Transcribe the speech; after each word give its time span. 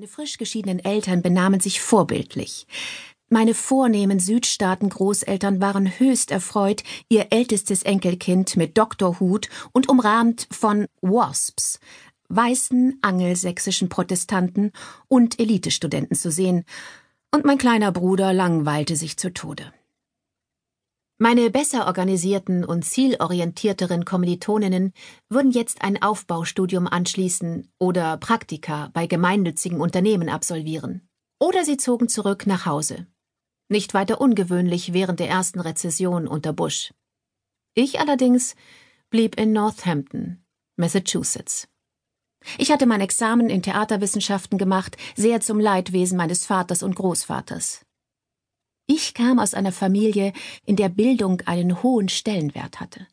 Meine 0.00 0.08
frisch 0.08 0.38
geschiedenen 0.38 0.78
Eltern 0.78 1.20
benahmen 1.20 1.60
sich 1.60 1.82
vorbildlich. 1.82 2.66
Meine 3.28 3.52
vornehmen 3.52 4.18
Südstaaten-Großeltern 4.18 5.60
waren 5.60 5.98
höchst 5.98 6.30
erfreut, 6.30 6.84
ihr 7.10 7.26
ältestes 7.32 7.82
Enkelkind 7.82 8.56
mit 8.56 8.78
Doktorhut 8.78 9.50
und 9.72 9.90
umrahmt 9.90 10.48
von 10.50 10.86
Wasps, 11.02 11.80
weißen 12.30 12.98
angelsächsischen 13.02 13.90
Protestanten 13.90 14.72
und 15.08 15.38
Elitestudenten 15.38 16.16
zu 16.16 16.30
sehen, 16.30 16.64
und 17.30 17.44
mein 17.44 17.58
kleiner 17.58 17.92
Bruder 17.92 18.32
langweilte 18.32 18.96
sich 18.96 19.18
zu 19.18 19.34
Tode. 19.34 19.70
Meine 21.22 21.50
besser 21.50 21.86
organisierten 21.86 22.64
und 22.64 22.82
zielorientierteren 22.82 24.06
Kommilitoninnen 24.06 24.94
würden 25.28 25.50
jetzt 25.50 25.82
ein 25.82 26.00
Aufbaustudium 26.00 26.86
anschließen 26.86 27.70
oder 27.78 28.16
Praktika 28.16 28.88
bei 28.94 29.06
gemeinnützigen 29.06 29.82
Unternehmen 29.82 30.30
absolvieren. 30.30 31.06
Oder 31.38 31.66
sie 31.66 31.76
zogen 31.76 32.08
zurück 32.08 32.46
nach 32.46 32.64
Hause. 32.64 33.06
Nicht 33.68 33.92
weiter 33.92 34.18
ungewöhnlich 34.18 34.94
während 34.94 35.20
der 35.20 35.28
ersten 35.28 35.60
Rezession 35.60 36.26
unter 36.26 36.54
Bush. 36.54 36.94
Ich 37.74 38.00
allerdings 38.00 38.54
blieb 39.10 39.38
in 39.38 39.52
Northampton, 39.52 40.42
Massachusetts. 40.76 41.68
Ich 42.56 42.72
hatte 42.72 42.86
mein 42.86 43.02
Examen 43.02 43.50
in 43.50 43.62
Theaterwissenschaften 43.62 44.56
gemacht, 44.56 44.96
sehr 45.16 45.42
zum 45.42 45.60
Leidwesen 45.60 46.16
meines 46.16 46.46
Vaters 46.46 46.82
und 46.82 46.96
Großvaters. 46.96 47.84
Ich 48.92 49.14
kam 49.14 49.38
aus 49.38 49.54
einer 49.54 49.70
Familie, 49.70 50.32
in 50.66 50.74
der 50.74 50.88
Bildung 50.88 51.42
einen 51.46 51.80
hohen 51.80 52.08
Stellenwert 52.08 52.80
hatte. 52.80 53.06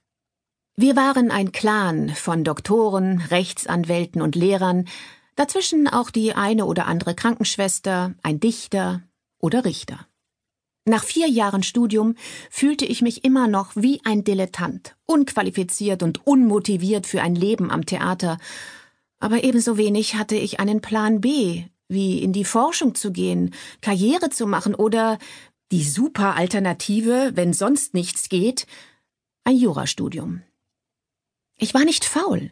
Wir 0.76 0.96
waren 0.96 1.30
ein 1.30 1.52
Clan 1.52 2.10
von 2.16 2.44
Doktoren, 2.44 3.20
Rechtsanwälten 3.20 4.24
und 4.24 4.36
Lehrern, 4.36 4.88
dazwischen 5.36 5.88
auch 5.88 6.10
die 6.10 6.34
eine 6.34 6.66
oder 6.66 6.88
andere 6.88 7.14
Krankenschwester, 7.14 8.16
ein 8.24 8.40
Dichter 8.40 9.04
oder 9.38 9.66
Richter. 9.66 10.08
Nach 10.86 11.04
vier 11.04 11.28
Jahren 11.28 11.62
Studium 11.62 12.16
fühlte 12.50 12.86
ich 12.86 13.04
mich 13.04 13.24
immer 13.24 13.48
noch 13.48 13.76
wie 13.76 14.02
ein 14.04 14.24
Dilettant, 14.24 14.96
unqualifiziert 15.06 16.02
und 16.02 16.26
unmotiviert 16.26 17.06
für 17.06 17.22
ein 17.22 17.36
Leben 17.36 17.70
am 17.70 17.86
Theater, 17.86 18.40
aber 19.20 19.44
ebenso 19.44 19.78
wenig 19.78 20.16
hatte 20.16 20.38
ich 20.38 20.60
einen 20.60 20.82
Plan 20.82 21.22
B, 21.22 21.66
wie 21.88 22.24
in 22.24 22.34
die 22.34 22.46
Forschung 22.46 22.96
zu 22.96 23.12
gehen, 23.12 23.54
Karriere 23.82 24.32
zu 24.32 24.48
machen 24.48 24.74
oder 24.74 25.20
die 25.72 25.84
super 25.84 26.36
Alternative, 26.36 27.32
wenn 27.36 27.54
sonst 27.54 27.94
nichts 27.94 28.30
geht, 28.30 28.66
ein 29.44 29.58
Jurastudium. 29.58 30.44
Ich 31.58 31.74
war 31.74 31.84
nicht 31.84 32.06
faul. 32.06 32.52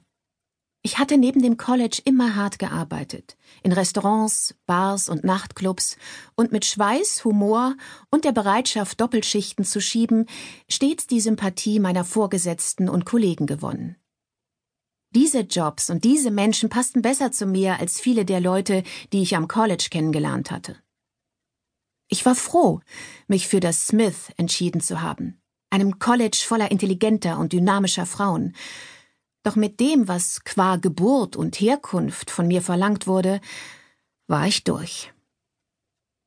Ich 0.82 1.00
hatte 1.00 1.18
neben 1.18 1.42
dem 1.42 1.58
College 1.58 2.02
immer 2.06 2.36
hart 2.36 2.60
gearbeitet, 2.60 3.38
in 3.64 3.72
Restaurants, 3.72 4.54
Bars 4.68 5.10
und 5.10 5.24
Nachtclubs 5.24 5.98
und 6.36 6.52
mit 6.52 6.64
Schweiß, 6.64 7.26
Humor 7.26 7.76
und 8.12 8.24
der 8.24 8.34
Bereitschaft, 8.34 9.02
Doppelschichten 9.02 9.66
zu 9.66 9.82
schieben, 9.82 10.28
stets 10.70 11.08
die 11.08 11.22
Sympathie 11.22 11.80
meiner 11.80 12.06
Vorgesetzten 12.06 12.88
und 12.88 13.04
Kollegen 13.04 13.48
gewonnen. 13.48 13.96
Diese 15.10 15.40
Jobs 15.40 15.90
und 15.90 16.04
diese 16.04 16.30
Menschen 16.30 16.70
passten 16.70 17.02
besser 17.02 17.32
zu 17.32 17.48
mir 17.48 17.80
als 17.80 18.00
viele 18.00 18.26
der 18.26 18.42
Leute, 18.42 18.84
die 19.12 19.24
ich 19.24 19.36
am 19.36 19.48
College 19.48 19.88
kennengelernt 19.90 20.52
hatte. 20.52 20.76
Ich 22.08 22.26
war 22.26 22.36
froh, 22.36 22.82
mich 23.28 23.48
für 23.48 23.60
das 23.60 23.88
Smith 23.88 24.32
entschieden 24.38 24.82
zu 24.82 25.02
haben, 25.02 25.42
einem 25.70 26.00
College 26.00 26.44
voller 26.46 26.72
intelligenter 26.72 27.40
und 27.40 27.54
dynamischer 27.54 28.06
Frauen. 28.06 28.56
Doch 29.44 29.56
mit 29.56 29.80
dem, 29.80 30.08
was 30.08 30.44
qua 30.44 30.76
Geburt 30.76 31.36
und 31.36 31.60
Herkunft 31.60 32.30
von 32.32 32.48
mir 32.48 32.62
verlangt 32.62 33.08
wurde, 33.08 33.42
war 34.28 34.48
ich 34.48 34.64
durch. 34.64 35.12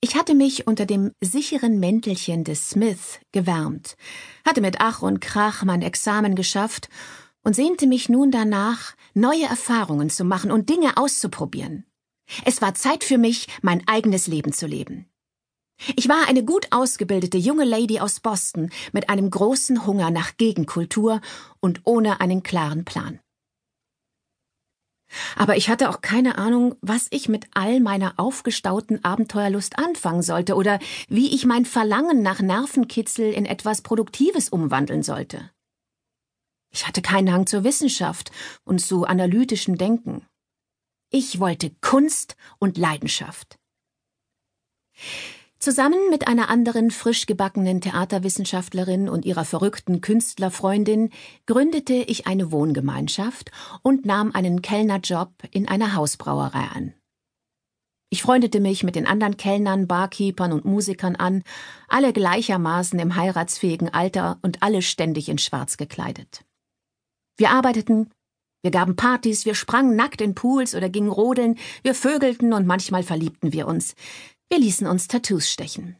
Ich 0.00 0.14
hatte 0.14 0.34
mich 0.34 0.68
unter 0.68 0.86
dem 0.86 1.12
sicheren 1.20 1.80
Mäntelchen 1.80 2.44
des 2.44 2.70
Smith 2.70 3.18
gewärmt, 3.32 3.96
hatte 4.44 4.60
mit 4.60 4.76
Ach 4.80 5.02
und 5.02 5.20
Krach 5.20 5.64
mein 5.64 5.82
Examen 5.82 6.36
geschafft 6.36 6.88
und 7.42 7.54
sehnte 7.54 7.88
mich 7.88 8.08
nun 8.08 8.30
danach, 8.30 8.94
neue 9.14 9.44
Erfahrungen 9.44 10.10
zu 10.10 10.24
machen 10.24 10.52
und 10.52 10.68
Dinge 10.68 10.96
auszuprobieren. 10.96 11.84
Es 12.44 12.62
war 12.62 12.74
Zeit 12.74 13.02
für 13.02 13.18
mich, 13.18 13.48
mein 13.62 13.86
eigenes 13.88 14.26
Leben 14.28 14.52
zu 14.52 14.66
leben. 14.66 15.06
Ich 15.96 16.08
war 16.08 16.28
eine 16.28 16.44
gut 16.44 16.68
ausgebildete 16.70 17.38
junge 17.38 17.64
Lady 17.64 18.00
aus 18.00 18.20
Boston 18.20 18.70
mit 18.92 19.08
einem 19.08 19.30
großen 19.30 19.86
Hunger 19.86 20.10
nach 20.10 20.36
Gegenkultur 20.36 21.20
und 21.60 21.82
ohne 21.84 22.20
einen 22.20 22.42
klaren 22.42 22.84
Plan. 22.84 23.20
Aber 25.36 25.56
ich 25.56 25.70
hatte 25.70 25.88
auch 25.88 26.00
keine 26.00 26.36
Ahnung, 26.36 26.74
was 26.82 27.06
ich 27.10 27.28
mit 27.28 27.46
all 27.52 27.80
meiner 27.80 28.14
aufgestauten 28.18 29.04
Abenteuerlust 29.04 29.78
anfangen 29.78 30.22
sollte 30.22 30.54
oder 30.54 30.78
wie 31.08 31.34
ich 31.34 31.46
mein 31.46 31.64
Verlangen 31.64 32.22
nach 32.22 32.40
Nervenkitzel 32.40 33.32
in 33.32 33.46
etwas 33.46 33.80
Produktives 33.80 34.50
umwandeln 34.50 35.02
sollte. 35.02 35.50
Ich 36.70 36.86
hatte 36.86 37.00
keinen 37.00 37.32
Hang 37.32 37.46
zur 37.46 37.64
Wissenschaft 37.64 38.30
und 38.64 38.80
zu 38.80 39.04
analytischen 39.06 39.76
Denken. 39.76 40.26
Ich 41.10 41.40
wollte 41.40 41.70
Kunst 41.80 42.36
und 42.58 42.76
Leidenschaft. 42.76 43.58
Zusammen 45.60 45.98
mit 46.08 46.28
einer 46.28 46.50
anderen 46.50 46.92
frisch 46.92 47.26
gebackenen 47.26 47.80
Theaterwissenschaftlerin 47.80 49.08
und 49.08 49.24
ihrer 49.24 49.44
verrückten 49.44 50.00
Künstlerfreundin 50.00 51.10
gründete 51.46 51.94
ich 51.94 52.28
eine 52.28 52.52
Wohngemeinschaft 52.52 53.50
und 53.82 54.06
nahm 54.06 54.32
einen 54.32 54.62
Kellnerjob 54.62 55.32
in 55.50 55.66
einer 55.66 55.96
Hausbrauerei 55.96 56.68
an. 56.74 56.94
Ich 58.10 58.22
freundete 58.22 58.60
mich 58.60 58.84
mit 58.84 58.94
den 58.94 59.06
anderen 59.06 59.36
Kellnern, 59.36 59.88
Barkeepern 59.88 60.52
und 60.52 60.64
Musikern 60.64 61.16
an, 61.16 61.42
alle 61.88 62.12
gleichermaßen 62.12 62.98
im 63.00 63.16
heiratsfähigen 63.16 63.92
Alter 63.92 64.38
und 64.42 64.62
alle 64.62 64.80
ständig 64.80 65.28
in 65.28 65.38
Schwarz 65.38 65.76
gekleidet. 65.76 66.44
Wir 67.36 67.50
arbeiteten, 67.50 68.10
wir 68.62 68.70
gaben 68.70 68.94
Partys, 68.94 69.44
wir 69.44 69.56
sprangen 69.56 69.96
nackt 69.96 70.20
in 70.20 70.34
Pools 70.36 70.76
oder 70.76 70.88
gingen 70.88 71.10
rodeln, 71.10 71.58
wir 71.82 71.94
vögelten 71.94 72.52
und 72.52 72.66
manchmal 72.66 73.02
verliebten 73.02 73.52
wir 73.52 73.66
uns. 73.66 73.94
Wir 74.50 74.58
ließen 74.58 74.86
uns 74.86 75.08
Tattoos 75.08 75.50
stechen. 75.50 75.96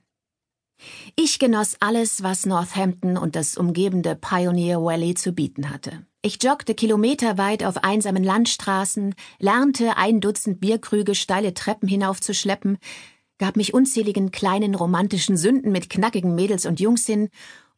Ich 1.17 1.39
genoss 1.39 1.77
alles, 1.81 2.23
was 2.23 2.47
Northampton 2.47 3.19
und 3.19 3.37
das 3.37 3.57
umgebende 3.57 4.15
Pioneer 4.15 4.81
Valley 4.81 5.15
zu 5.15 5.33
bieten 5.33 5.71
hatte. 5.71 6.07
Ich 6.23 6.43
joggte 6.43 6.75
kilometerweit 6.75 7.65
auf 7.65 7.85
einsamen 7.85 8.25
Landstraßen, 8.25 9.15
lernte 9.39 9.97
ein 9.97 10.21
Dutzend 10.21 10.61
Bierkrüge 10.61 11.15
steile 11.15 11.53
Treppen 11.53 11.89
hinaufzuschleppen, 11.89 12.79
gab 13.39 13.57
mich 13.57 13.75
unzähligen 13.75 14.31
kleinen 14.31 14.75
romantischen 14.75 15.37
Sünden 15.37 15.71
mit 15.71 15.91
knackigen 15.91 16.35
Mädels 16.35 16.65
und 16.65 16.81
Jungs 16.81 17.07
hin 17.07 17.29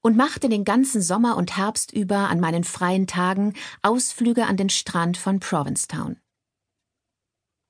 und 0.03 0.17
machte 0.17 0.49
den 0.49 0.65
ganzen 0.65 1.03
Sommer 1.03 1.37
und 1.37 1.57
Herbst 1.57 1.93
über 1.93 2.29
an 2.29 2.41
meinen 2.41 2.65
freien 2.65 3.07
Tagen 3.07 3.55
Ausflüge 3.83 4.47
an 4.47 4.57
den 4.57 4.71
Strand 4.71 5.17
von 5.17 5.41
Provincetown. 5.41 6.17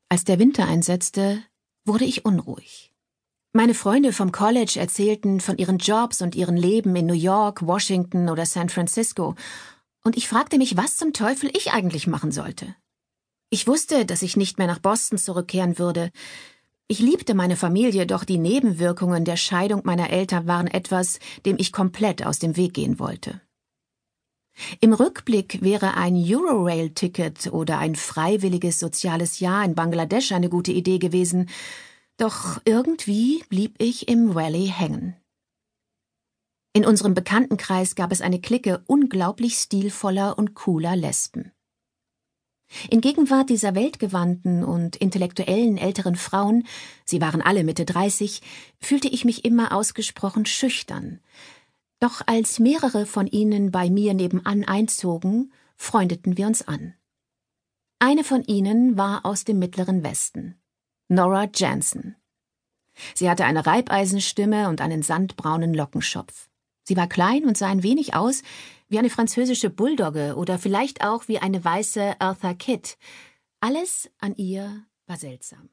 Als 0.09 0.25
der 0.25 0.39
Winter 0.39 0.67
einsetzte, 0.67 1.43
wurde 1.85 2.05
ich 2.05 2.25
unruhig. 2.25 2.90
Meine 3.53 3.75
Freunde 3.75 4.13
vom 4.13 4.31
College 4.31 4.79
erzählten 4.79 5.41
von 5.41 5.59
ihren 5.59 5.79
Jobs 5.79 6.23
und 6.23 6.37
ihren 6.37 6.57
Leben 6.57 6.95
in 6.95 7.07
New 7.07 7.15
York, 7.15 7.67
Washington 7.67 8.29
oder 8.29 8.47
San 8.47 8.69
Francisco, 8.69 9.35
und 10.05 10.17
ich 10.17 10.29
fragte 10.29 10.57
mich, 10.57 10.77
was 10.77 10.97
zum 10.97 11.13
Teufel 11.13 11.51
ich 11.57 11.73
eigentlich 11.73 12.07
machen 12.07 12.31
sollte. 12.31 12.77
Ich 13.51 13.67
wusste, 13.67 14.07
dass 14.07 14.23
ich 14.23 14.37
nicht 14.37 14.59
mehr 14.59 14.69
nach 14.69 14.79
Boston 14.79 15.19
zurückkehren 15.19 15.81
würde. 15.81 16.13
Ich 16.87 17.01
liebte 17.01 17.35
meine 17.35 17.57
Familie, 17.57 18.07
doch 18.07 18.23
die 18.23 18.39
Nebenwirkungen 18.39 19.25
der 19.25 19.37
Scheidung 19.37 19.83
meiner 19.83 20.11
Eltern 20.11 20.47
waren 20.47 20.69
etwas, 20.69 21.19
dem 21.45 21.57
ich 21.59 21.73
komplett 21.73 22.25
aus 22.25 22.39
dem 22.39 22.57
Weg 22.57 22.75
gehen 22.75 23.01
wollte. 23.01 23.41
Im 24.81 24.93
Rückblick 24.93 25.61
wäre 25.61 25.95
ein 25.97 26.15
Eurorail-Ticket 26.15 27.49
oder 27.53 27.79
ein 27.79 27.97
freiwilliges 27.97 28.79
soziales 28.79 29.41
Jahr 29.41 29.65
in 29.65 29.75
Bangladesch 29.75 30.31
eine 30.31 30.49
gute 30.49 30.71
Idee 30.71 30.99
gewesen, 30.99 31.49
doch 32.21 32.61
irgendwie 32.67 33.43
blieb 33.49 33.77
ich 33.79 34.09
im 34.09 34.35
Valley 34.35 34.67
hängen. 34.67 35.17
In 36.73 36.85
unserem 36.85 37.15
Bekanntenkreis 37.15 37.95
gab 37.95 38.13
es 38.13 38.21
eine 38.21 38.41
Clique 38.41 38.83
unglaublich 38.87 39.55
stilvoller 39.55 40.39
und 40.39 40.55
cooler 40.55 40.97
Lesben. 40.97 41.53
In 42.89 43.01
Gegenwart 43.01 43.51
dieser 43.51 43.75
weltgewandten 43.75 44.65
und 44.65 44.97
intellektuellen 44.97 45.79
älteren 45.79 46.15
Frauen, 46.15 46.67
sie 47.05 47.21
waren 47.21 47.43
alle 47.43 47.65
Mitte 47.65 47.85
30, 47.85 48.43
fühlte 48.79 49.09
ich 49.09 49.25
mich 49.25 49.45
immer 49.45 49.73
ausgesprochen 49.73 50.47
schüchtern. 50.47 51.21
Doch 51.99 52.21
als 52.27 52.61
mehrere 52.61 53.07
von 53.07 53.27
ihnen 53.27 53.73
bei 53.73 53.91
mir 53.91 54.15
nebenan 54.15 54.65
einzogen, 54.65 55.53
freundeten 55.77 56.37
wir 56.37 56.47
uns 56.47 56.69
an. 56.69 56.95
Eine 57.99 58.25
von 58.25 58.45
ihnen 58.45 58.97
war 58.97 59.27
aus 59.27 59.45
dem 59.45 59.59
mittleren 59.59 60.05
Westen. 60.05 60.61
Nora 61.11 61.49
Jansen. 61.53 62.15
Sie 63.17 63.29
hatte 63.29 63.45
eine 63.45 63.67
Reibeisenstimme 63.67 64.69
und 64.69 64.81
einen 64.81 65.03
sandbraunen 65.03 65.75
Lockenschopf. 65.75 66.49
Sie 66.85 66.97
war 66.97 67.09
klein 67.09 67.45
und 67.47 67.59
sah 67.59 67.69
ein 67.69 67.83
wenig 67.83 68.15
aus 68.15 68.43
wie 68.89 68.99
eine 68.99 69.11
französische 69.11 69.71
Bulldogge 69.71 70.37
oder 70.37 70.57
vielleicht 70.59 71.03
auch 71.03 71.27
wie 71.27 71.39
eine 71.39 71.65
weiße 71.65 72.21
Arthur 72.21 72.55
Kitt. 72.55 72.97
Alles 73.59 74.09
an 74.19 74.37
ihr 74.37 74.85
war 75.07 75.17
seltsam. 75.17 75.71